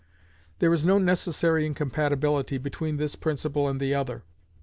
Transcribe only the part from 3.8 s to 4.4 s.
other.